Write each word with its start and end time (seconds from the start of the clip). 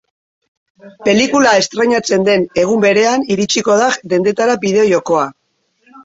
Pelikula 1.07 1.51
estrainatzen 1.63 2.23
den 2.29 2.45
egun 2.61 2.81
berean 2.85 3.25
iritsiko 3.35 3.75
da 3.83 3.91
dendetara 4.15 4.55
bideo-jokoa. 4.65 5.27